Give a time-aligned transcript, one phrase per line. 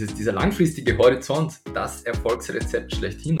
[0.00, 3.36] Dieses, dieser langfristige Horizont, das Erfolgsrezept schlechthin.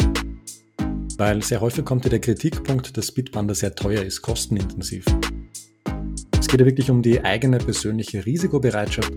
[1.16, 5.06] Weil sehr häufig kommt ja der Kritikpunkt, dass Bitpanda sehr teuer ist, kostenintensiv.
[6.38, 9.10] Es geht ja wirklich um die eigene persönliche Risikobereitschaft.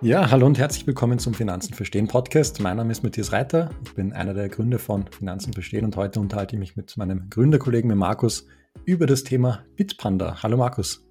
[0.00, 2.62] Ja, hallo und herzlich willkommen zum Finanzen verstehen Podcast.
[2.62, 3.68] Mein Name ist Matthias Reiter.
[3.84, 7.28] Ich bin einer der Gründer von Finanzen verstehen und heute unterhalte ich mich mit meinem
[7.28, 8.46] Gründerkollegen mit Markus
[8.86, 10.42] über das Thema Bitpanda.
[10.42, 11.09] Hallo Markus.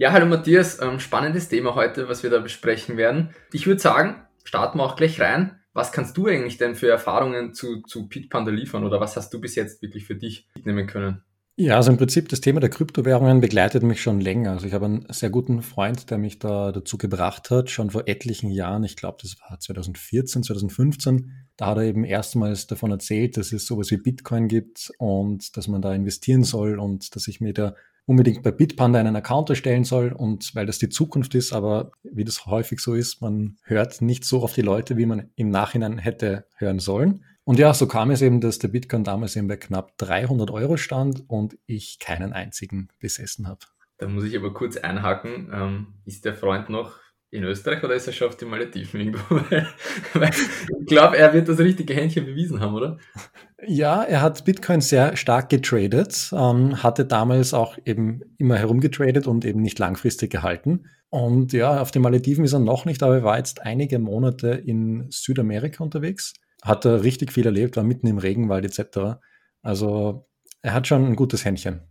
[0.00, 3.34] Ja, hallo Matthias, ähm, spannendes Thema heute, was wir da besprechen werden.
[3.52, 5.60] Ich würde sagen, starten wir auch gleich rein.
[5.74, 9.42] Was kannst du eigentlich denn für Erfahrungen zu, zu Bitpanda liefern oder was hast du
[9.42, 11.22] bis jetzt wirklich für dich mitnehmen können?
[11.56, 14.52] Ja, also im Prinzip das Thema der Kryptowährungen begleitet mich schon länger.
[14.52, 18.04] Also ich habe einen sehr guten Freund, der mich da dazu gebracht hat, schon vor
[18.08, 23.36] etlichen Jahren, ich glaube, das war 2014, 2015, da hat er eben erstmals davon erzählt,
[23.36, 27.42] dass es sowas wie Bitcoin gibt und dass man da investieren soll und dass ich
[27.42, 27.74] mir da
[28.10, 32.24] unbedingt bei Bitpanda einen Account erstellen soll und weil das die Zukunft ist, aber wie
[32.24, 35.96] das häufig so ist, man hört nicht so auf die Leute, wie man im Nachhinein
[35.96, 37.24] hätte hören sollen.
[37.44, 40.76] Und ja, so kam es eben, dass der Bitcoin damals eben bei knapp 300 Euro
[40.76, 43.60] stand und ich keinen einzigen besessen habe.
[43.98, 45.48] Da muss ich aber kurz einhaken.
[45.52, 46.98] Ähm, ist der Freund noch
[47.30, 49.36] in Österreich oder ist er schon auf den Malediven irgendwo?
[50.14, 50.30] Weil
[50.80, 52.98] ich glaube, er wird das richtige Händchen bewiesen haben, oder?
[53.66, 59.44] Ja, er hat Bitcoin sehr stark getradet, ähm, hatte damals auch eben immer herumgetradet und
[59.44, 60.86] eben nicht langfristig gehalten.
[61.08, 64.50] Und ja, auf den Malediven ist er noch nicht, aber er war jetzt einige Monate
[64.50, 69.20] in Südamerika unterwegs, hat er richtig viel erlebt, war mitten im Regenwald etc.
[69.62, 70.28] Also
[70.62, 71.82] er hat schon ein gutes Händchen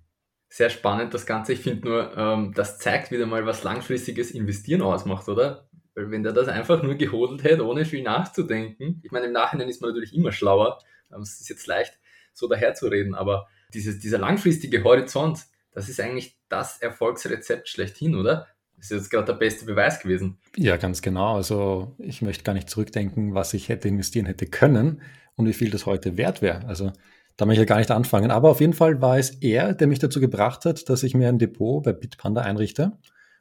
[0.49, 1.53] sehr spannend das Ganze.
[1.53, 5.69] Ich finde nur, ähm, das zeigt wieder mal, was langfristiges Investieren ausmacht, oder?
[5.93, 9.69] Weil wenn der das einfach nur gehodelt hätte, ohne viel nachzudenken, ich meine, im Nachhinein
[9.69, 10.79] ist man natürlich immer schlauer,
[11.13, 11.99] ähm, es ist jetzt leicht,
[12.33, 18.47] so daherzureden, aber dieses, dieser langfristige Horizont, das ist eigentlich das Erfolgsrezept schlechthin, oder?
[18.77, 20.39] Das ist jetzt gerade der beste Beweis gewesen.
[20.55, 21.35] Ja, ganz genau.
[21.35, 25.01] Also ich möchte gar nicht zurückdenken, was ich hätte investieren hätte können
[25.35, 26.65] und wie viel das heute wert wäre.
[26.65, 26.93] Also
[27.39, 28.31] da möchte ich ja gar nicht anfangen.
[28.31, 31.29] Aber auf jeden Fall war es er, der mich dazu gebracht hat, dass ich mir
[31.29, 32.91] ein Depot bei Bitpanda einrichte.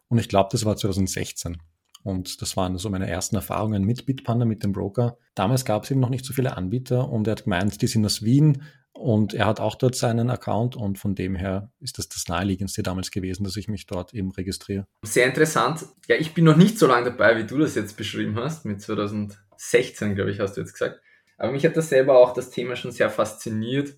[0.06, 1.58] Und ich glaube, das war 2016.
[2.04, 5.18] Und das waren so meine ersten Erfahrungen mit Bitpanda, mit dem Broker.
[5.34, 8.06] Damals gab es eben noch nicht so viele Anbieter und er hat gemeint, die sind
[8.06, 12.08] aus Wien und er hat auch dort seinen Account und von dem her ist das
[12.08, 14.86] das naheliegendste damals gewesen, dass ich mich dort eben registriere.
[15.02, 15.86] Sehr interessant.
[16.06, 18.80] Ja, ich bin noch nicht so lange dabei, wie du das jetzt beschrieben hast, mit
[18.80, 21.00] 2016, glaube ich, hast du jetzt gesagt.
[21.38, 23.96] Aber mich hat das selber auch das Thema schon sehr fasziniert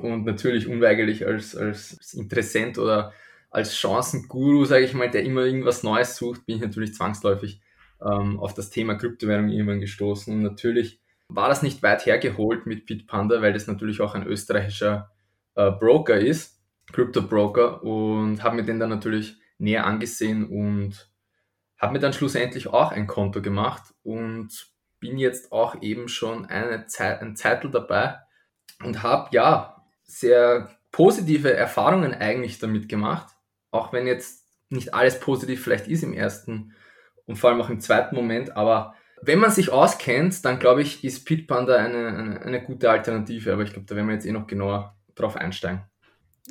[0.00, 3.12] und natürlich unweigerlich als, als Interessent oder
[3.50, 7.60] als Chancenguru, sage ich mal, der immer irgendwas Neues sucht, bin ich natürlich zwangsläufig
[8.00, 10.34] ähm, auf das Thema Kryptowährung irgendwann gestoßen.
[10.34, 15.10] Und natürlich war das nicht weit hergeholt mit Bitpanda, weil das natürlich auch ein österreichischer
[15.54, 16.60] äh, Broker ist,
[16.92, 21.10] Crypto-Broker, und habe mir den dann natürlich näher angesehen und
[21.78, 24.70] habe mir dann schlussendlich auch ein Konto gemacht und
[25.00, 28.18] bin jetzt auch eben schon eine Zeit, ein Zeitl dabei
[28.82, 33.34] und habe ja sehr positive Erfahrungen eigentlich damit gemacht,
[33.70, 36.74] auch wenn jetzt nicht alles positiv vielleicht ist im ersten
[37.26, 41.04] und vor allem auch im zweiten Moment, aber wenn man sich auskennt, dann glaube ich,
[41.04, 44.32] ist Pitpanda eine, eine, eine gute Alternative, aber ich glaube, da werden wir jetzt eh
[44.32, 45.82] noch genauer drauf einsteigen.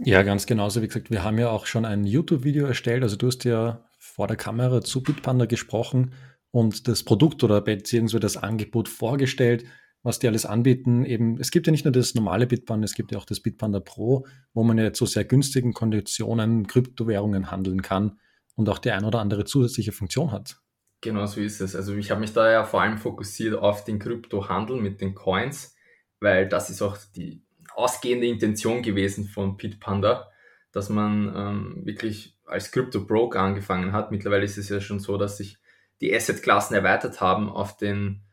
[0.03, 0.81] Ja, ganz genauso.
[0.81, 3.03] Wie gesagt, wir haben ja auch schon ein YouTube-Video erstellt.
[3.03, 6.13] Also du hast ja vor der Kamera zu Bitpanda gesprochen
[6.51, 9.65] und das Produkt oder beziehungsweise das Angebot vorgestellt,
[10.03, 11.05] was die alles anbieten.
[11.05, 13.79] Eben, es gibt ja nicht nur das normale Bitpanda, es gibt ja auch das Bitpanda
[13.79, 18.19] Pro, wo man ja zu sehr günstigen Konditionen Kryptowährungen handeln kann
[18.55, 20.59] und auch die ein oder andere zusätzliche Funktion hat.
[21.01, 21.75] Genau so ist es.
[21.75, 25.75] Also ich habe mich da ja vor allem fokussiert auf den Kryptohandel mit den Coins,
[26.19, 27.43] weil das ist auch die
[27.75, 30.31] ausgehende Intention gewesen von Bitpanda,
[30.71, 34.11] dass man ähm, wirklich als Krypto-Broker angefangen hat.
[34.11, 35.59] Mittlerweile ist es ja schon so, dass sich
[36.01, 38.23] die Asset-Klassen erweitert haben auf, den,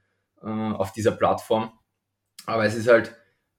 [0.42, 1.72] äh, auf dieser Plattform.
[2.46, 3.14] Aber es ist halt,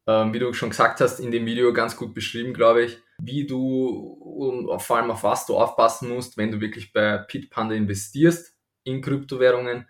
[0.05, 3.47] äh, wie du schon gesagt hast, in dem Video ganz gut beschrieben, glaube ich, wie
[3.47, 8.55] du und vor allem auf was du aufpassen musst, wenn du wirklich bei Pitpanda investierst
[8.83, 9.87] in Kryptowährungen.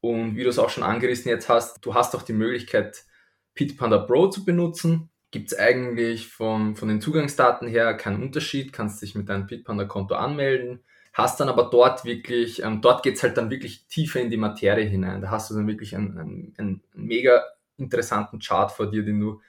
[0.00, 3.04] Und wie du es auch schon angerissen jetzt hast, du hast auch die Möglichkeit,
[3.54, 5.10] Pitpanda Pro zu benutzen.
[5.30, 10.14] Gibt es eigentlich von, von den Zugangsdaten her keinen Unterschied, kannst dich mit deinem Pitpanda-Konto
[10.14, 10.84] anmelden
[11.14, 14.84] hast dann aber dort wirklich, ähm, dort geht's halt dann wirklich tiefer in die Materie
[14.84, 15.22] hinein.
[15.22, 17.42] Da hast du dann wirklich einen, einen, einen mega
[17.76, 19.40] interessanten Chart vor dir, den du,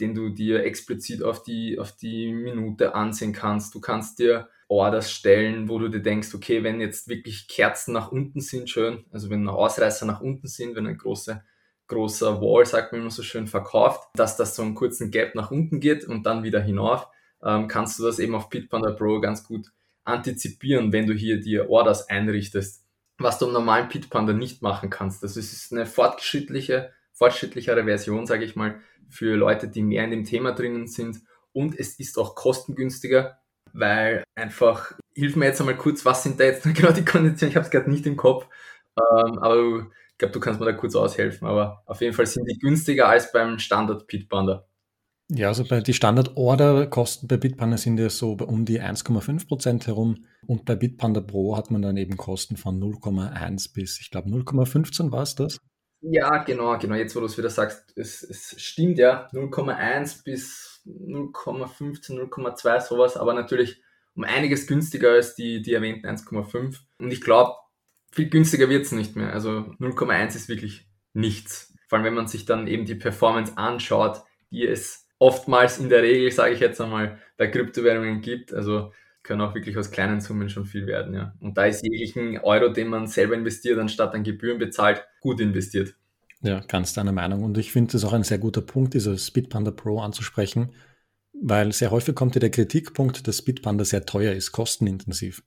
[0.00, 3.74] den du dir explizit auf die, auf die Minute ansehen kannst.
[3.74, 8.10] Du kannst dir Orders stellen, wo du dir denkst, okay, wenn jetzt wirklich Kerzen nach
[8.10, 11.44] unten sind, schön, also wenn Ausreißer nach unten sind, wenn ein großer,
[11.88, 15.50] großer Wall, sagt man immer so schön, verkauft, dass das so einen kurzen Gap nach
[15.50, 17.08] unten geht und dann wieder hinauf,
[17.42, 19.70] ähm, kannst du das eben auf Bitpanda Pro ganz gut
[20.10, 22.84] antizipieren, wenn du hier dir Orders einrichtest.
[23.18, 25.22] was du am normalen Pitpanda nicht machen kannst.
[25.24, 28.80] Es ist eine fortschrittliche, fortschrittlichere Version, sage ich mal,
[29.10, 31.20] für Leute, die mehr in dem Thema drinnen sind.
[31.52, 33.38] Und es ist auch kostengünstiger,
[33.72, 37.50] weil einfach, hilf mir jetzt einmal kurz, was sind da jetzt genau die Konditionen?
[37.50, 38.46] Ich habe es gerade nicht im Kopf,
[38.96, 41.46] ähm, aber ich glaube, du kannst mir da kurz aushelfen.
[41.46, 44.66] Aber auf jeden Fall sind die günstiger als beim Standard Pitpanda.
[45.32, 50.24] Ja, also bei die Standard-Order-Kosten bei Bitpanda sind ja so um die 1,5 Prozent herum
[50.44, 55.12] und bei Bitpanda Pro hat man dann eben Kosten von 0,1 bis, ich glaube, 0,15
[55.12, 55.58] war es das?
[56.00, 56.96] Ja, genau, genau.
[56.96, 63.16] Jetzt, wo du es wieder sagst, es, es stimmt ja, 0,1 bis 0,15, 0,2, sowas,
[63.16, 63.80] aber natürlich
[64.16, 66.78] um einiges günstiger als die, die erwähnten 1,5.
[66.98, 67.54] Und ich glaube,
[68.10, 69.32] viel günstiger wird es nicht mehr.
[69.32, 71.72] Also 0,1 ist wirklich nichts.
[71.88, 76.02] Vor allem, wenn man sich dann eben die Performance anschaut, die es oftmals in der
[76.02, 78.52] Regel, sage ich jetzt einmal, bei Kryptowährungen gibt.
[78.52, 81.34] Also können auch wirklich aus kleinen Summen schon viel werden, ja.
[81.40, 85.94] Und da ist jeglichen Euro, den man selber investiert, anstatt an Gebühren bezahlt, gut investiert.
[86.42, 87.44] Ja, ganz deiner Meinung.
[87.44, 90.72] Und ich finde es auch ein sehr guter Punkt, dieses Speedpanda Pro anzusprechen,
[91.34, 95.42] weil sehr häufig kommt ja der Kritikpunkt, dass Speedpanda sehr teuer ist, kostenintensiv.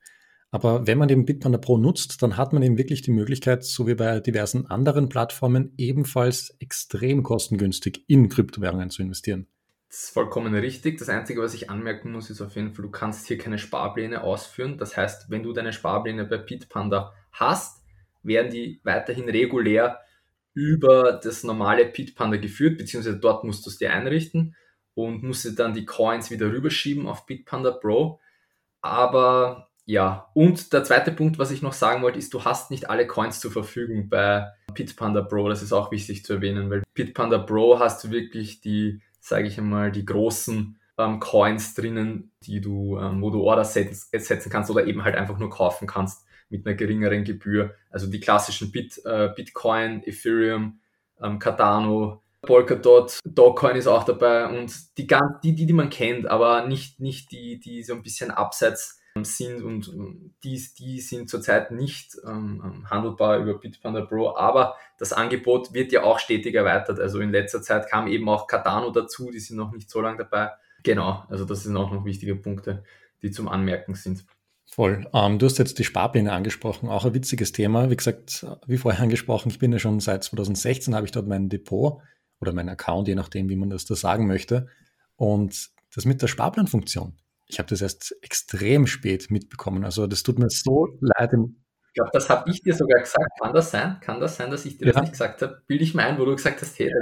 [0.52, 3.88] Aber wenn man den Bitpanda Pro nutzt, dann hat man eben wirklich die Möglichkeit, so
[3.88, 9.48] wie bei diversen anderen Plattformen, ebenfalls extrem kostengünstig in Kryptowährungen zu investieren.
[9.94, 10.98] Ist vollkommen richtig.
[10.98, 14.24] Das Einzige, was ich anmerken muss, ist auf jeden Fall, du kannst hier keine Sparpläne
[14.24, 14.76] ausführen.
[14.76, 17.80] Das heißt, wenn du deine Sparpläne bei Bitpanda hast,
[18.24, 20.00] werden die weiterhin regulär
[20.52, 24.56] über das normale Bitpanda geführt, beziehungsweise dort musst du es dir einrichten
[24.94, 28.18] und musst dir dann die Coins wieder rüberschieben auf Bitpanda Pro.
[28.80, 32.90] Aber ja, und der zweite Punkt, was ich noch sagen wollte, ist, du hast nicht
[32.90, 35.48] alle Coins zur Verfügung bei Bitpanda Pro.
[35.48, 39.58] Das ist auch wichtig zu erwähnen, weil Bitpanda Pro hast du wirklich die sage ich
[39.58, 44.70] einmal, die großen ähm, Coins drinnen, die du, ähm, wo du Order setzen, setzen kannst
[44.70, 47.74] oder eben halt einfach nur kaufen kannst mit einer geringeren Gebühr.
[47.90, 50.78] Also die klassischen Bit, äh, Bitcoin, Ethereum,
[51.22, 55.06] ähm, Cardano, Polkadot, Dogecoin ist auch dabei und die,
[55.42, 59.62] die, die, die man kennt, aber nicht, nicht die, die so ein bisschen abseits sind
[59.62, 59.92] und
[60.42, 65.92] die, die sind zurzeit nicht ähm, ähm, handelbar über Bitpanda Pro, aber das Angebot wird
[65.92, 66.98] ja auch stetig erweitert.
[66.98, 70.18] Also in letzter Zeit kam eben auch Cardano dazu, die sind noch nicht so lange
[70.18, 70.50] dabei.
[70.82, 72.82] Genau, also das sind auch noch wichtige Punkte,
[73.22, 74.24] die zum Anmerken sind.
[74.66, 75.06] Voll.
[75.14, 77.90] Ähm, du hast jetzt die Sparpläne angesprochen, auch ein witziges Thema.
[77.90, 81.48] Wie gesagt, wie vorher angesprochen, ich bin ja schon seit 2016, habe ich dort mein
[81.48, 82.00] Depot
[82.40, 84.66] oder mein Account, je nachdem, wie man das da sagen möchte.
[85.14, 87.14] Und das mit der Sparplanfunktion
[87.46, 89.84] ich habe das erst extrem spät mitbekommen.
[89.84, 91.32] Also das tut mir so leid.
[91.32, 93.30] Ich glaube, das habe ich dir sogar gesagt.
[93.40, 93.98] Kann das sein?
[94.00, 94.92] Kann das sein, dass ich dir ja.
[94.92, 95.62] das nicht gesagt habe?
[95.66, 96.92] Bilde ich mir ein, wo du gesagt hast, hey,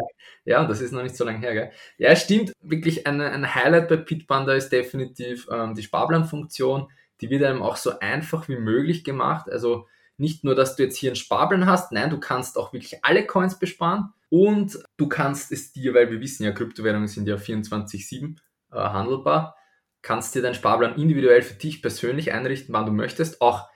[0.44, 1.71] ja, und das ist noch nicht so lange her, gell?
[1.97, 2.53] Ja, stimmt.
[2.61, 6.88] Wirklich ein, ein Highlight bei Pitpanda ist definitiv ähm, die Sparplanfunktion.
[7.21, 9.49] Die wird einem auch so einfach wie möglich gemacht.
[9.50, 9.87] Also
[10.19, 13.27] nicht nur, dass du jetzt hier einen Sparplan hast, nein, du kannst auch wirklich alle
[13.27, 18.37] Coins besparen und du kannst es dir, weil wir wissen ja, Kryptowährungen sind ja 24-7
[18.73, 19.56] äh, handelbar,
[20.02, 23.69] kannst dir deinen Sparplan individuell für dich persönlich einrichten, wann du möchtest, auch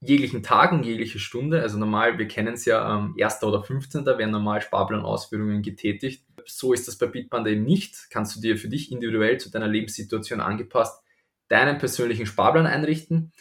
[0.00, 1.62] jeglichen Tag und jegliche Stunde.
[1.62, 3.42] Also normal, wir kennen es ja, ähm, 1.
[3.42, 4.06] oder 15.
[4.06, 6.24] werden normal Sparplanausführungen getätigt.
[6.46, 8.08] So ist das bei Bitpanda eben nicht.
[8.10, 11.02] Kannst du dir für dich individuell zu deiner Lebenssituation angepasst
[11.48, 13.32] deinen persönlichen Sparplan einrichten.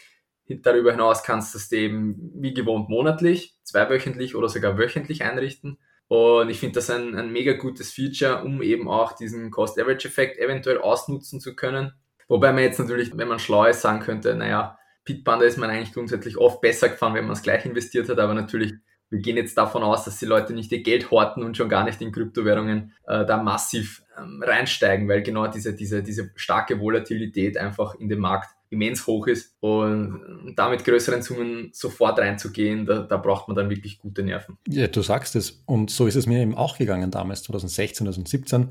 [0.47, 5.79] Darüber hinaus kannst du es eben wie gewohnt monatlich, zweiwöchentlich oder sogar wöchentlich einrichten.
[6.07, 10.77] Und ich finde das ein, ein mega gutes Feature, um eben auch diesen Cost-Average-Effekt eventuell
[10.77, 11.93] ausnutzen zu können
[12.27, 15.93] Wobei man jetzt natürlich, wenn man schlau ist, sagen könnte, naja, Pitpanda ist man eigentlich
[15.93, 18.73] grundsätzlich oft besser gefahren, wenn man es gleich investiert hat, aber natürlich,
[19.11, 21.83] wir gehen jetzt davon aus, dass die Leute nicht ihr Geld horten und schon gar
[21.83, 27.57] nicht in Kryptowährungen äh, da massiv ähm, reinsteigen, weil genau diese, diese, diese starke Volatilität
[27.57, 29.55] einfach in dem Markt immens hoch ist.
[29.59, 34.57] Und damit größeren Summen sofort reinzugehen, da, da braucht man dann wirklich gute Nerven.
[34.67, 35.63] Ja, du sagst es.
[35.65, 38.67] Und so ist es mir eben auch gegangen damals, 2016, 2017 äh,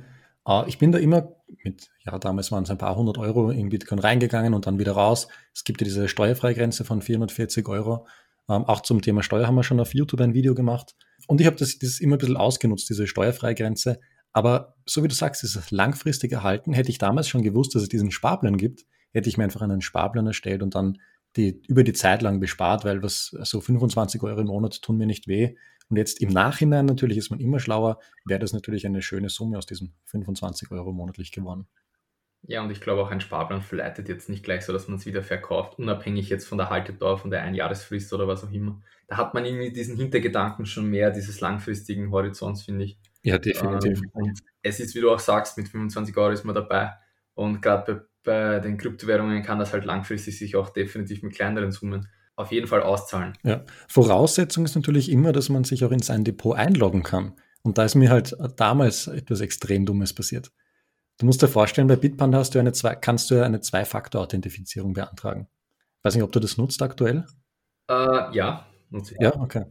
[0.66, 3.98] ich bin da immer mit, ja, damals waren es ein paar hundert Euro in Bitcoin
[3.98, 5.28] reingegangen und dann wieder raus.
[5.54, 8.06] Es gibt ja diese Steuerfreigrenze von 440 Euro.
[8.48, 10.94] Ähm, auch zum Thema Steuer haben wir schon auf YouTube ein Video gemacht.
[11.26, 14.00] Und ich habe das, das immer ein bisschen ausgenutzt, diese Steuerfreigrenze.
[14.32, 17.88] Aber so wie du sagst, dieses langfristig erhalten, hätte ich damals schon gewusst, dass es
[17.88, 20.98] diesen Sparplan gibt, hätte ich mir einfach einen Sparplan erstellt und dann
[21.36, 24.96] die über die Zeit lang bespart, weil was so also 25 Euro im Monat tun
[24.96, 25.56] mir nicht weh.
[25.90, 29.58] Und jetzt im Nachhinein natürlich ist man immer schlauer, wäre das natürlich eine schöne Summe
[29.58, 31.66] aus diesen 25 Euro monatlich gewonnen.
[32.46, 35.06] Ja, und ich glaube auch ein Sparplan verleitet jetzt nicht gleich so, dass man es
[35.06, 38.82] wieder verkauft, unabhängig jetzt von der Haltedauer, von der Einjahresfrist oder was auch immer.
[39.08, 42.98] Da hat man irgendwie diesen Hintergedanken schon mehr, dieses langfristigen Horizonts, finde ich.
[43.22, 44.02] Ja, definitiv.
[44.02, 46.92] Ähm, und es ist, wie du auch sagst, mit 25 Euro ist man dabei.
[47.32, 51.72] Und gerade bei, bei den Kryptowährungen kann das halt langfristig sich auch definitiv mit kleineren
[51.72, 53.34] Summen auf jeden Fall auszahlen.
[53.44, 53.64] Ja.
[53.88, 57.34] Voraussetzung ist natürlich immer, dass man sich auch in sein Depot einloggen kann.
[57.62, 60.52] Und da ist mir halt damals etwas extrem Dummes passiert.
[61.18, 65.48] Du musst dir vorstellen, bei Bitpanda hast du eine zwei, kannst du eine Zwei-Faktor-Authentifizierung beantragen.
[66.02, 67.24] Weiß nicht, ob du das nutzt aktuell?
[67.88, 69.20] Äh, ja, nutze ich.
[69.20, 69.66] Ja, okay.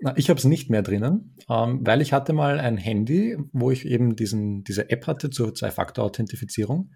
[0.00, 3.70] Na, ich habe es nicht mehr drinnen, ähm, weil ich hatte mal ein Handy, wo
[3.70, 6.92] ich eben diesen, diese App hatte zur Zwei-Faktor-Authentifizierung.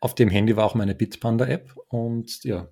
[0.00, 2.68] Auf dem Handy war auch meine Bitpanda-App und ja,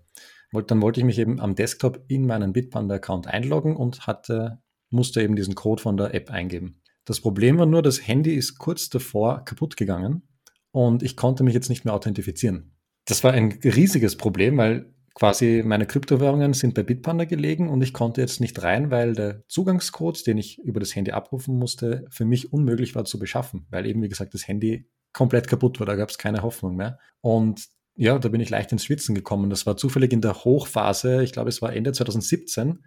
[0.53, 5.37] dann wollte ich mich eben am Desktop in meinen Bitpanda-Account einloggen und hatte, musste eben
[5.37, 6.81] diesen Code von der App eingeben.
[7.05, 10.29] Das Problem war nur, das Handy ist kurz davor kaputt gegangen
[10.73, 12.77] und ich konnte mich jetzt nicht mehr authentifizieren.
[13.07, 17.93] Das war ein riesiges Problem, weil quasi meine Kryptowährungen sind bei Bitpanda gelegen und ich
[17.93, 22.25] konnte jetzt nicht rein, weil der Zugangscode, den ich über das Handy abrufen musste, für
[22.25, 25.97] mich unmöglich war zu beschaffen, weil eben, wie gesagt, das Handy komplett kaputt war, da
[25.97, 26.99] gab es keine Hoffnung mehr.
[27.21, 27.67] Und
[27.99, 29.51] ja, da bin ich leicht ins Schwitzen gekommen.
[29.51, 32.85] Das war zufällig in der Hochphase, ich glaube, es war Ende 2017,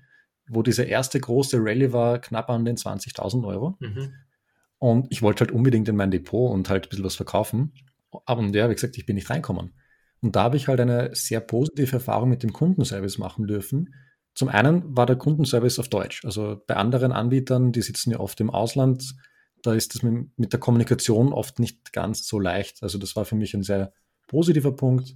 [0.50, 3.76] wo diese erste große Rallye war, knapp an den 20.000 Euro.
[3.80, 4.14] Mhm.
[4.80, 7.74] Und ich wollte halt unbedingt in mein Depot und halt ein bisschen was verkaufen.
[8.26, 9.74] Aber ja, wie gesagt, ich bin nicht reinkommen.
[10.22, 13.94] Und da habe ich halt eine sehr positive Erfahrung mit dem Kundenservice machen dürfen.
[14.34, 16.24] Zum einen war der Kundenservice auf Deutsch.
[16.24, 19.14] Also bei anderen Anbietern, die sitzen ja oft im Ausland,
[19.62, 22.82] da ist das mit, der Kommunikation oft nicht ganz so leicht.
[22.82, 23.94] Also das war für mich ein sehr
[24.32, 25.14] positiver Punkt.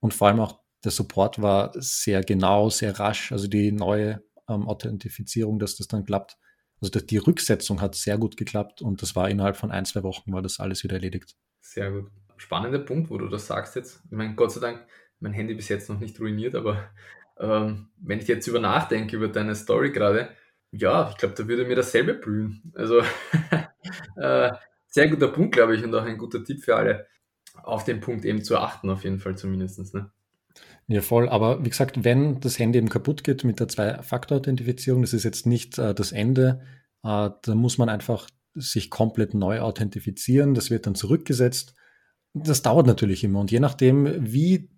[0.00, 3.30] Und vor allem auch der Support war sehr genau, sehr rasch.
[3.30, 6.36] Also die neue ähm, Authentifizierung, dass das dann klappt.
[6.80, 10.32] Also die Rücksetzung hat sehr gut geklappt und das war innerhalb von ein, zwei Wochen
[10.32, 11.36] war das alles wieder erledigt.
[11.60, 12.10] Sehr gut.
[12.36, 14.00] Spannender Punkt, wo du das sagst jetzt.
[14.04, 14.86] Ich meine, Gott sei Dank,
[15.20, 16.90] mein Handy bis jetzt noch nicht ruiniert, aber
[17.38, 20.30] ähm, wenn ich jetzt über nachdenke, über deine Story gerade,
[20.70, 22.72] ja, ich glaube, da würde mir dasselbe blühen.
[22.74, 23.00] Also
[24.16, 24.52] äh,
[24.86, 27.06] sehr guter Punkt, glaube ich, und auch ein guter Tipp für alle
[27.62, 29.94] auf den Punkt eben zu achten, auf jeden Fall zumindest.
[29.94, 30.10] Ne?
[30.86, 31.28] Ja, voll.
[31.28, 35.46] Aber wie gesagt, wenn das Handy eben kaputt geht mit der Zwei-Faktor-Authentifizierung, das ist jetzt
[35.46, 36.60] nicht äh, das Ende.
[37.04, 40.54] Äh, da muss man einfach sich komplett neu authentifizieren.
[40.54, 41.74] Das wird dann zurückgesetzt.
[42.34, 43.40] Das dauert natürlich immer.
[43.40, 44.70] Und je nachdem, wie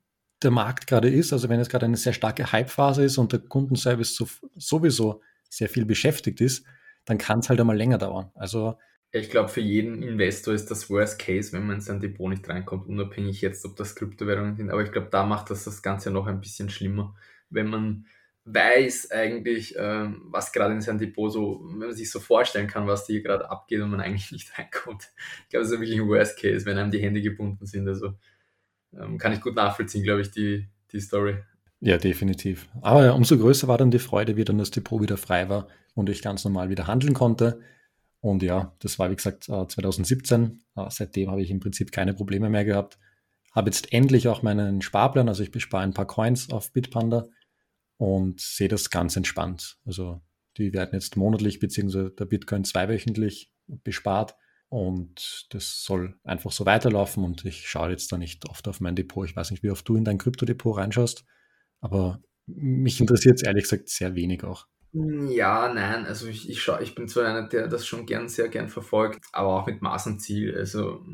[0.42, 3.40] der Markt gerade ist, also wenn es gerade eine sehr starke Hype-Phase ist und der
[3.40, 6.64] Kundenservice so, sowieso sehr viel beschäftigt ist,
[7.04, 8.30] dann kann es halt einmal länger dauern.
[8.34, 8.76] Also
[9.12, 12.48] ich glaube, für jeden Investor ist das Worst Case, wenn man in sein Depot nicht
[12.48, 14.70] reinkommt, unabhängig jetzt, ob das Kryptowährungen sind.
[14.70, 17.16] Aber ich glaube, da macht das das Ganze noch ein bisschen schlimmer,
[17.48, 18.06] wenn man
[18.44, 22.86] weiß eigentlich, ähm, was gerade in sein Depot so, wenn man sich so vorstellen kann,
[22.86, 25.10] was hier gerade abgeht und man eigentlich nicht reinkommt.
[25.44, 27.88] Ich glaube, das ist wirklich ein Worst Case, wenn einem die Hände gebunden sind.
[27.88, 28.14] Also
[28.98, 31.36] ähm, kann ich gut nachvollziehen, glaube ich, die, die Story.
[31.80, 32.68] Ja, definitiv.
[32.82, 36.08] Aber umso größer war dann die Freude, wie dann das Depot wieder frei war und
[36.10, 37.60] ich ganz normal wieder handeln konnte.
[38.20, 40.60] Und ja, das war wie gesagt 2017.
[40.76, 42.98] Äh, äh, seitdem habe ich im Prinzip keine Probleme mehr gehabt.
[43.52, 47.28] Habe jetzt endlich auch meinen Sparplan, also ich bespare ein paar Coins auf Bitpanda
[47.96, 49.78] und sehe das ganz entspannt.
[49.84, 50.20] Also
[50.56, 54.36] die werden jetzt monatlich beziehungsweise der Bitcoin zweiwöchentlich bespart
[54.68, 58.94] und das soll einfach so weiterlaufen und ich schaue jetzt da nicht oft auf mein
[58.94, 59.28] Depot.
[59.28, 61.24] Ich weiß nicht, wie oft du in dein Kryptodepot reinschaust,
[61.80, 64.66] aber mich interessiert es ehrlich gesagt sehr wenig auch.
[64.92, 68.48] Ja, nein, also ich, ich, schau, ich bin zwar einer, der das schon gern, sehr
[68.48, 70.56] gern verfolgt, aber auch mit Maß und Ziel.
[70.56, 71.04] Also,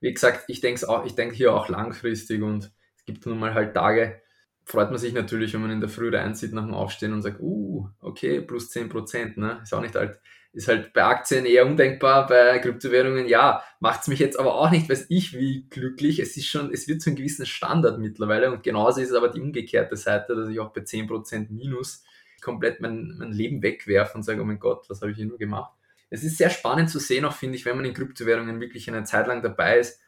[0.00, 4.20] wie gesagt, ich denke auch, hier auch langfristig und es gibt nun mal halt Tage,
[4.66, 7.40] freut man sich natürlich, wenn man in der Früh reinsieht nach dem Aufstehen und sagt,
[7.40, 9.60] uh, okay, plus 10 Prozent, ne?
[9.62, 10.20] Ist auch nicht halt,
[10.52, 14.90] ist halt bei Aktien eher undenkbar, bei Kryptowährungen, ja, macht's mich jetzt aber auch nicht,
[14.90, 16.18] weiß ich, wie glücklich.
[16.18, 19.30] Es ist schon, es wird zu einem gewissen Standard mittlerweile und genauso ist es aber
[19.30, 22.04] die umgekehrte Seite, dass ich auch bei 10 Prozent minus
[22.42, 25.38] komplett mein, mein Leben wegwerfe und sage, oh mein Gott, was habe ich hier nur
[25.38, 25.72] gemacht?
[26.10, 29.04] Es ist sehr spannend zu sehen, auch finde ich, wenn man in Kryptowährungen wirklich eine
[29.04, 29.98] Zeit lang dabei ist,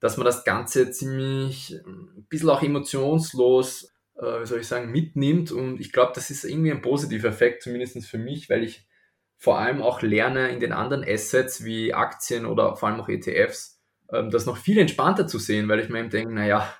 [0.00, 5.52] dass man das Ganze ziemlich ein bisschen auch emotionslos, äh, wie soll ich sagen, mitnimmt.
[5.52, 8.88] Und ich glaube, das ist irgendwie ein positiver Effekt, zumindest für mich, weil ich
[9.36, 13.80] vor allem auch lerne in den anderen Assets wie Aktien oder vor allem auch ETFs,
[14.08, 16.74] äh, das noch viel entspannter zu sehen, weil ich mir eben denke, naja,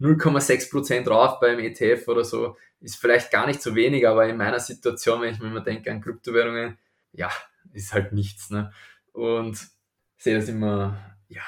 [0.00, 4.60] 0,6% drauf beim ETF oder so ist vielleicht gar nicht so wenig, aber in meiner
[4.60, 6.78] Situation, wenn ich mir immer denke an Kryptowährungen,
[7.12, 7.30] ja,
[7.72, 8.50] ist halt nichts.
[8.50, 8.72] Ne?
[9.12, 9.58] Und
[10.16, 10.98] sehe das immer,
[11.28, 11.42] ja,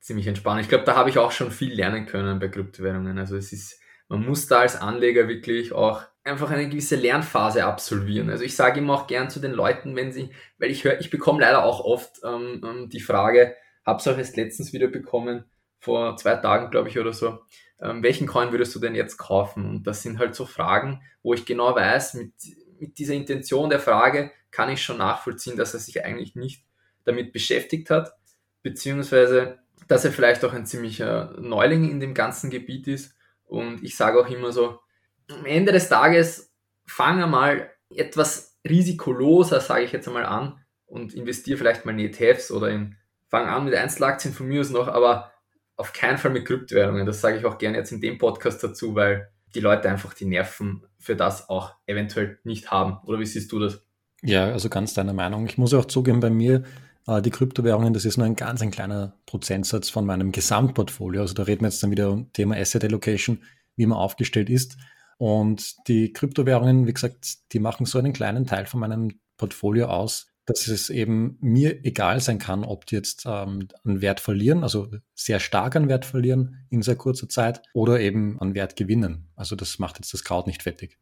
[0.00, 0.60] ziemlich entspannt.
[0.60, 3.18] Ich glaube, da habe ich auch schon viel lernen können bei Kryptowährungen.
[3.18, 8.30] Also es ist, man muss da als Anleger wirklich auch einfach eine gewisse Lernphase absolvieren.
[8.30, 11.10] Also ich sage immer auch gern zu den Leuten, wenn sie, weil ich höre, ich
[11.10, 15.44] bekomme leider auch oft ähm, ähm die Frage, habe es auch erst letztens wieder bekommen,
[15.78, 17.38] vor zwei Tagen, glaube ich, oder so,
[17.80, 19.68] ähm, welchen Coin würdest du denn jetzt kaufen?
[19.68, 22.32] Und das sind halt so Fragen, wo ich genau weiß, mit,
[22.78, 26.64] mit dieser Intention der Frage kann ich schon nachvollziehen, dass er sich eigentlich nicht
[27.04, 28.12] damit beschäftigt hat,
[28.62, 33.14] beziehungsweise dass er vielleicht auch ein ziemlicher Neuling in dem ganzen Gebiet ist.
[33.44, 34.80] Und ich sage auch immer so,
[35.30, 36.52] am Ende des Tages
[36.86, 42.50] fange mal etwas risikoloser, sage ich jetzt einmal an, und investiere vielleicht mal in ETFs
[42.50, 42.96] oder in,
[43.28, 45.32] fange an mit Einzelaktien von mir aus noch, aber
[45.76, 47.06] auf keinen Fall mit Kryptowährungen.
[47.06, 50.24] Das sage ich auch gerne jetzt in dem Podcast dazu, weil die Leute einfach die
[50.24, 52.98] Nerven für das auch eventuell nicht haben.
[53.06, 53.82] Oder wie siehst du das?
[54.22, 55.46] Ja, also ganz deiner Meinung.
[55.46, 56.64] Ich muss auch zugeben, bei mir,
[57.06, 61.20] äh, die Kryptowährungen, das ist nur ein ganz ein kleiner Prozentsatz von meinem Gesamtportfolio.
[61.20, 63.42] Also da reden wir jetzt dann wieder um Thema Asset Allocation,
[63.76, 64.76] wie man aufgestellt ist.
[65.18, 70.26] Und die Kryptowährungen, wie gesagt, die machen so einen kleinen Teil von meinem Portfolio aus,
[70.46, 74.88] dass es eben mir egal sein kann, ob die jetzt ähm, an Wert verlieren, also
[75.14, 79.28] sehr stark an Wert verlieren in sehr kurzer Zeit oder eben an Wert gewinnen.
[79.34, 80.98] Also das macht jetzt das Kraut nicht fettig.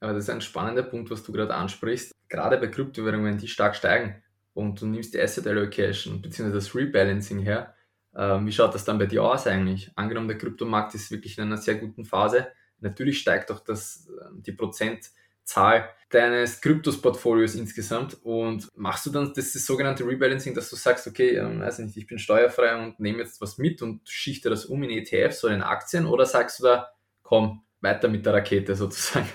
[0.00, 2.12] Aber das ist ein spannender Punkt, was du gerade ansprichst.
[2.28, 4.22] Gerade bei Kryptowährungen, die stark steigen
[4.54, 6.52] und du nimmst die Asset Allocation bzw.
[6.52, 7.74] das Rebalancing her,
[8.14, 9.90] äh, wie schaut das dann bei dir aus eigentlich?
[9.96, 12.46] Angenommen, der Kryptomarkt ist wirklich in einer sehr guten Phase.
[12.80, 15.10] Natürlich steigt auch das, ähm, die Prozent
[15.44, 21.06] Zahl deines Kryptos-Portfolios insgesamt und machst du dann das, das sogenannte Rebalancing, dass du sagst,
[21.06, 24.64] okay, ähm, weiß nicht, ich bin steuerfrei und nehme jetzt was mit und schichte das
[24.66, 26.88] um in ETFs oder in Aktien oder sagst du da,
[27.22, 29.28] komm, weiter mit der Rakete sozusagen?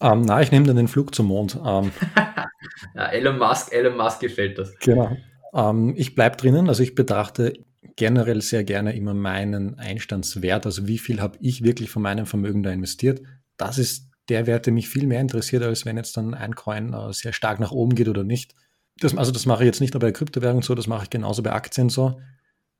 [0.00, 1.58] Ähm, na, ich nehme dann den Flug zum Mond.
[1.64, 1.92] Ähm,
[2.94, 4.76] ja, Elon Musk, Elon Musk gefällt das.
[4.80, 5.16] Genau.
[5.54, 7.54] Ähm, ich bleibe drinnen, also ich betrachte
[7.96, 12.62] generell sehr gerne immer meinen Einstandswert, also wie viel habe ich wirklich von meinem Vermögen
[12.62, 13.22] da investiert.
[13.56, 17.12] Das ist der Wert, mich viel mehr interessiert, als wenn jetzt dann ein Coin äh,
[17.12, 18.54] sehr stark nach oben geht oder nicht.
[18.98, 21.42] Das, also das mache ich jetzt nicht nur bei Kryptowährungen so, das mache ich genauso
[21.42, 22.20] bei Aktien so.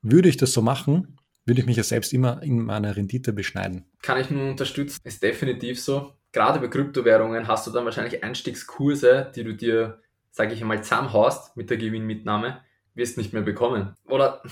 [0.03, 3.85] Würde ich das so machen, würde ich mich ja selbst immer in meiner Rendite beschneiden.
[4.03, 6.13] Kann ich nur unterstützen, ist definitiv so.
[6.33, 11.57] Gerade bei Kryptowährungen hast du dann wahrscheinlich Einstiegskurse, die du dir, sage ich einmal, zusammenhaust
[11.57, 12.61] mit der Gewinnmitnahme,
[12.95, 13.95] wirst nicht mehr bekommen.
[14.07, 14.43] Oder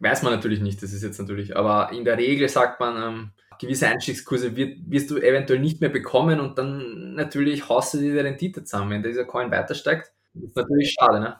[0.00, 3.30] weiß man natürlich nicht, das ist jetzt natürlich, aber in der Regel sagt man, ähm,
[3.64, 8.12] gewisse Einstiegskurse wird, wirst du eventuell nicht mehr bekommen und dann natürlich haust du dir
[8.12, 8.90] die Rendite zusammen.
[8.90, 11.36] Wenn dieser Coin weiter steigt, ist natürlich schade, ne?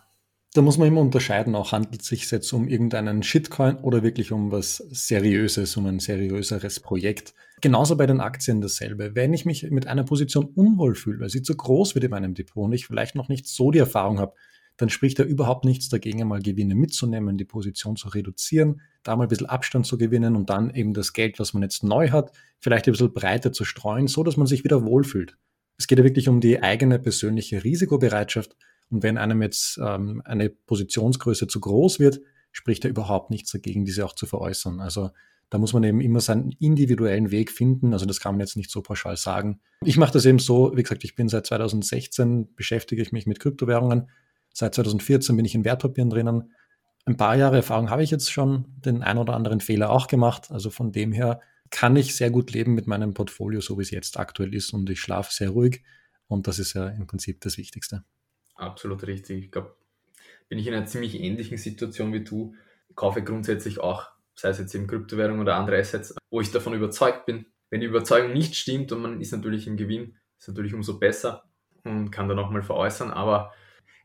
[0.54, 4.30] Da muss man immer unterscheiden, auch handelt es sich jetzt um irgendeinen Shitcoin oder wirklich
[4.30, 7.34] um was Seriöses, um ein seriöseres Projekt.
[7.60, 9.16] Genauso bei den Aktien dasselbe.
[9.16, 12.34] Wenn ich mich mit einer Position unwohl fühle, weil sie zu groß wird in meinem
[12.34, 14.34] Depot und ich vielleicht noch nicht so die Erfahrung habe,
[14.76, 19.24] dann spricht da überhaupt nichts dagegen, einmal Gewinne mitzunehmen, die Position zu reduzieren, da mal
[19.24, 22.32] ein bisschen Abstand zu gewinnen und dann eben das Geld, was man jetzt neu hat,
[22.58, 25.37] vielleicht ein bisschen breiter zu streuen, so dass man sich wieder wohlfühlt.
[25.76, 28.56] Es geht ja wirklich um die eigene persönliche Risikobereitschaft.
[28.90, 32.20] Und wenn einem jetzt ähm, eine Positionsgröße zu groß wird,
[32.52, 34.80] spricht da überhaupt nichts dagegen, diese auch zu veräußern.
[34.80, 35.10] Also
[35.50, 37.92] da muss man eben immer seinen individuellen Weg finden.
[37.92, 39.60] Also das kann man jetzt nicht so pauschal sagen.
[39.84, 43.40] Ich mache das eben so, wie gesagt, ich bin seit 2016, beschäftige ich mich mit
[43.40, 44.08] Kryptowährungen,
[44.54, 46.54] Seit 2014 bin ich in Wertpapieren drinnen.
[47.06, 50.50] Ein paar Jahre Erfahrung habe ich jetzt schon, den ein oder anderen Fehler auch gemacht.
[50.50, 51.40] Also von dem her
[51.70, 54.72] kann ich sehr gut leben mit meinem Portfolio, so wie es jetzt aktuell ist.
[54.72, 55.82] Und ich schlafe sehr ruhig.
[56.28, 58.04] Und das ist ja im Prinzip das Wichtigste.
[58.54, 59.44] Absolut richtig.
[59.44, 59.74] Ich glaube,
[60.48, 62.54] bin ich in einer ziemlich ähnlichen Situation wie du.
[62.88, 66.74] Ich kaufe grundsätzlich auch, sei es jetzt eben Kryptowährung oder andere Assets, wo ich davon
[66.74, 67.46] überzeugt bin.
[67.70, 71.42] Wenn die Überzeugung nicht stimmt und man ist natürlich im Gewinn, ist natürlich umso besser
[71.82, 73.10] und kann dann auch mal veräußern.
[73.10, 73.52] Aber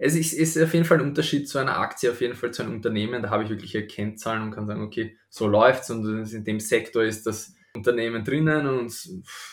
[0.02, 2.64] es ist, ist auf jeden Fall ein Unterschied zu einer Aktie, auf jeden Fall zu
[2.64, 3.22] einem Unternehmen.
[3.22, 7.04] Da habe ich wirklich Kennzahlen und kann sagen, okay, so läuft's und in dem Sektor
[7.04, 8.94] ist das Unternehmen drinnen und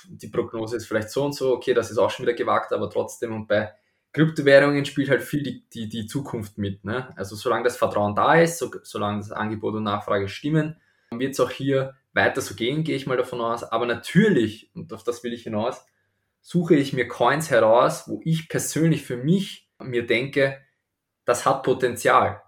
[0.09, 2.89] die Prognose ist vielleicht so und so, okay, das ist auch schon wieder gewagt, aber
[2.89, 3.73] trotzdem und bei
[4.13, 6.85] Kryptowährungen spielt halt viel die, die, die Zukunft mit.
[6.85, 7.13] Ne?
[7.17, 10.77] Also solange das Vertrauen da ist, so, solange das Angebot und Nachfrage stimmen,
[11.11, 13.65] wird es auch hier weiter so gehen, gehe ich mal davon aus.
[13.65, 15.85] Aber natürlich, und auf das will ich hinaus,
[16.41, 20.59] suche ich mir Coins heraus, wo ich persönlich für mich mir denke,
[21.25, 22.43] das hat Potenzial.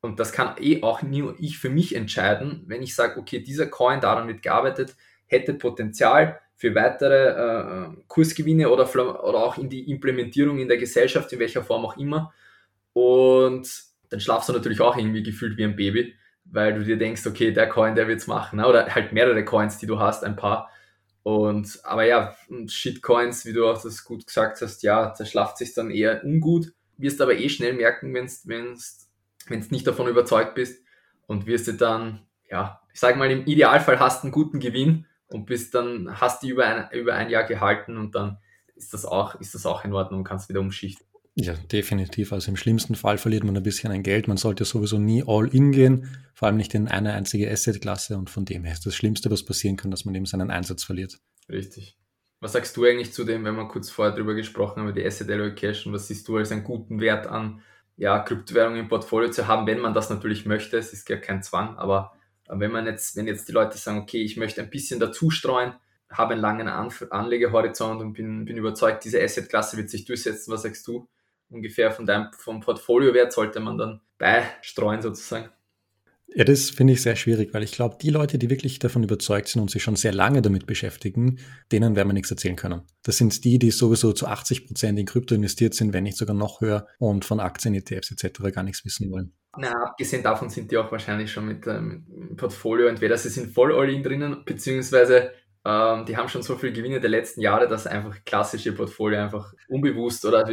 [0.00, 3.66] Und das kann eh auch nur ich für mich entscheiden, wenn ich sage, okay, dieser
[3.66, 4.94] Coin, daran wird gearbeitet,
[5.26, 8.84] hätte Potenzial für weitere äh, Kursgewinne oder,
[9.24, 12.32] oder auch in die Implementierung in der Gesellschaft, in welcher Form auch immer.
[12.92, 13.68] Und
[14.10, 16.14] dann schlafst du natürlich auch irgendwie gefühlt wie ein Baby,
[16.44, 18.56] weil du dir denkst, okay, der Coin, der wird's machen.
[18.56, 18.66] Ne?
[18.66, 20.70] Oder halt mehrere Coins, die du hast, ein paar.
[21.28, 22.34] Und, aber ja,
[22.68, 26.72] Shitcoins, wie du auch das gut gesagt hast, ja, da schlaft sich dann eher ungut,
[26.96, 28.30] wirst aber eh schnell merken, wenn
[29.46, 30.82] du nicht davon überzeugt bist
[31.26, 35.44] und wirst du dann, ja, ich sage mal, im Idealfall hast einen guten Gewinn und
[35.44, 38.38] bist dann, hast die über ein, über ein Jahr gehalten und dann
[38.74, 41.06] ist das auch, ist das auch in Ordnung und kannst wieder umschichten.
[41.40, 42.32] Ja, definitiv.
[42.32, 44.26] Also im schlimmsten Fall verliert man ein bisschen ein Geld.
[44.26, 48.18] Man sollte sowieso nie all in gehen, vor allem nicht in eine einzige Asset-Klasse.
[48.18, 50.82] Und von dem her ist das Schlimmste, was passieren kann, dass man eben seinen Einsatz
[50.82, 51.20] verliert.
[51.48, 51.96] Richtig.
[52.40, 55.30] Was sagst du eigentlich zu dem, wenn wir kurz vorher darüber gesprochen haben, die Asset
[55.30, 57.62] Allocation, was siehst du als einen guten Wert an,
[57.96, 61.42] ja, Kryptowährungen im Portfolio zu haben, wenn man das natürlich möchte, es ist ja kein
[61.42, 62.12] Zwang, aber
[62.48, 65.74] wenn man jetzt, wenn jetzt die Leute sagen, okay, ich möchte ein bisschen dazu streuen,
[66.10, 70.52] habe einen langen An Anlegehorizont und bin, bin überzeugt, diese Assetklasse wird sich durchsetzen.
[70.52, 71.08] Was sagst du?
[71.50, 75.50] Ungefähr von deinem vom Portfoliowert sollte man dann beistreuen sozusagen.
[76.34, 79.48] Ja, das finde ich sehr schwierig, weil ich glaube, die Leute, die wirklich davon überzeugt
[79.48, 81.38] sind und sich schon sehr lange damit beschäftigen,
[81.72, 82.82] denen werden wir nichts erzählen können.
[83.02, 86.36] Das sind die, die sowieso zu 80 Prozent in Krypto investiert sind, wenn nicht sogar
[86.36, 88.52] noch höher und von Aktien, ETFs etc.
[88.52, 89.32] gar nichts wissen wollen.
[89.56, 93.52] Na, abgesehen davon sind die auch wahrscheinlich schon mit dem ähm, Portfolio, entweder sie sind
[93.54, 95.32] voll all-in drinnen, beziehungsweise
[95.68, 99.52] ähm, die haben schon so viel Gewinne der letzten Jahre, dass einfach klassische Portfolio einfach
[99.68, 100.48] unbewusst oder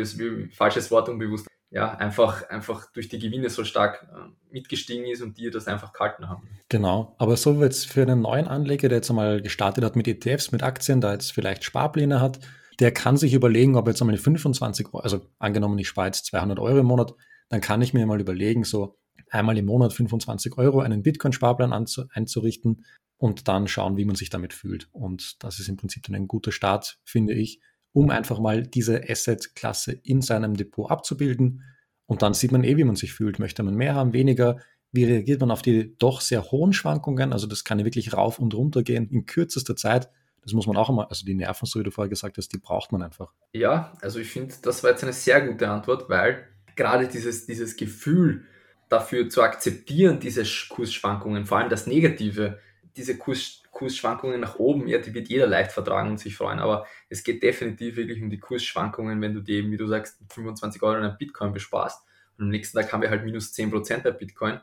[0.51, 5.37] falsches Wort unbewusst ja, einfach, einfach durch die Gewinne so stark äh, mitgestiegen ist und
[5.37, 6.47] die das einfach gehalten haben.
[6.69, 10.51] Genau, aber so jetzt für einen neuen Anleger, der jetzt einmal gestartet hat mit ETFs,
[10.51, 12.39] mit Aktien, da jetzt vielleicht Sparpläne hat,
[12.79, 16.59] der kann sich überlegen, ob jetzt einmal 25 Euro, also angenommen ich spare jetzt 200
[16.59, 17.13] Euro im Monat,
[17.49, 18.97] dann kann ich mir mal überlegen, so
[19.29, 22.85] einmal im Monat 25 Euro einen Bitcoin-Sparplan einzurichten
[23.17, 24.89] und dann schauen, wie man sich damit fühlt.
[24.91, 27.61] Und das ist im Prinzip dann ein guter Start, finde ich,
[27.93, 31.63] um einfach mal diese Asset-Klasse in seinem Depot abzubilden.
[32.07, 33.39] Und dann sieht man eh, wie man sich fühlt.
[33.39, 34.59] Möchte man mehr haben, weniger?
[34.91, 37.33] Wie reagiert man auf die doch sehr hohen Schwankungen?
[37.33, 40.09] Also das kann ja wirklich rauf und runter gehen in kürzester Zeit.
[40.41, 42.59] Das muss man auch immer, also die Nerven, so wie du vorher gesagt hast, die
[42.59, 43.33] braucht man einfach.
[43.53, 47.75] Ja, also ich finde, das war jetzt eine sehr gute Antwort, weil gerade dieses, dieses
[47.75, 48.43] Gefühl
[48.89, 52.59] dafür zu akzeptieren, diese Kursschwankungen, vor allem das Negative,
[52.95, 56.85] diese Kurs, Kursschwankungen nach oben, ja, die wird jeder leicht vertragen und sich freuen, aber
[57.09, 60.81] es geht definitiv wirklich um die Kursschwankungen, wenn du dir eben, wie du sagst, 25
[60.81, 62.03] Euro in Bitcoin besparst
[62.37, 64.59] und am nächsten Tag haben wir halt minus 10% bei Bitcoin.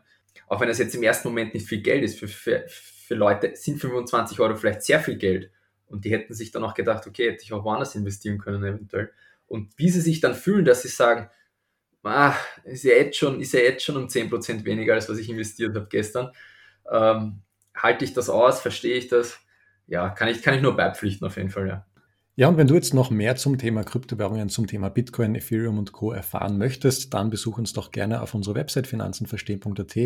[0.47, 3.55] Auch wenn das jetzt im ersten Moment nicht viel Geld ist, für, für, für Leute
[3.55, 5.51] sind 25 Euro vielleicht sehr viel Geld
[5.87, 9.13] und die hätten sich dann auch gedacht, okay, hätte ich auch woanders investieren können eventuell.
[9.47, 11.29] Und wie sie sich dann fühlen, dass sie sagen,
[12.03, 12.35] ah,
[12.65, 15.75] ist ja jetzt schon, ist ja jetzt schon um 10% weniger, als was ich investiert
[15.75, 16.31] habe gestern.
[16.91, 17.43] Ähm,
[17.75, 19.39] halte ich das aus, verstehe ich das?
[19.87, 21.87] Ja, kann ich, kann ich nur beipflichten auf jeden Fall, ja.
[22.35, 25.93] Ja, und wenn du jetzt noch mehr zum Thema Kryptowährungen, zum Thema Bitcoin, Ethereum und
[25.93, 26.13] Co.
[26.13, 29.97] erfahren möchtest, dann besuch uns doch gerne auf unserer Website finanzenverstehen.at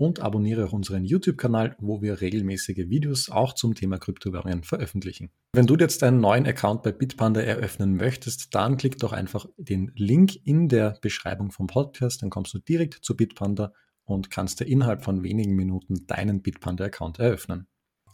[0.00, 5.30] und abonniere auch unseren YouTube-Kanal, wo wir regelmäßige Videos auch zum Thema Kryptowährungen veröffentlichen.
[5.52, 9.92] Wenn du jetzt einen neuen Account bei Bitpanda eröffnen möchtest, dann klick doch einfach den
[9.96, 14.64] Link in der Beschreibung vom Podcast, dann kommst du direkt zu Bitpanda und kannst dir
[14.64, 17.66] innerhalb von wenigen Minuten deinen Bitpanda-Account eröffnen.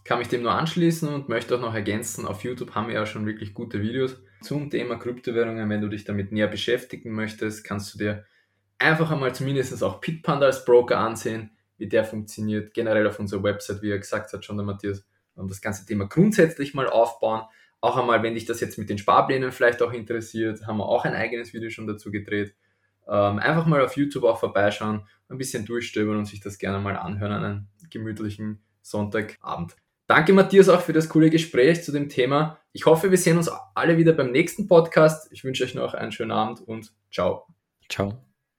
[0.03, 3.05] Kann mich dem nur anschließen und möchte auch noch ergänzen, auf YouTube haben wir ja
[3.05, 5.69] schon wirklich gute Videos zum Thema Kryptowährungen.
[5.69, 8.25] Wenn du dich damit näher beschäftigen möchtest, kannst du dir
[8.77, 13.81] einfach einmal zumindest auch Bitpanda als Broker ansehen, wie der funktioniert, generell auf unserer Website,
[13.81, 15.05] wie er gesagt hat, schon der Matthias,
[15.37, 17.43] und das ganze Thema grundsätzlich mal aufbauen.
[17.79, 21.05] Auch einmal, wenn dich das jetzt mit den Sparplänen vielleicht auch interessiert, haben wir auch
[21.05, 22.55] ein eigenes Video schon dazu gedreht.
[23.07, 26.97] Ähm, einfach mal auf YouTube auch vorbeischauen, ein bisschen durchstöbern und sich das gerne mal
[26.97, 29.75] anhören an einem gemütlichen Sonntagabend.
[30.07, 32.59] Danke Matthias auch für das coole Gespräch zu dem Thema.
[32.71, 35.31] Ich hoffe, wir sehen uns alle wieder beim nächsten Podcast.
[35.31, 37.47] Ich wünsche euch noch einen schönen Abend und ciao.
[37.89, 38.26] Ciao.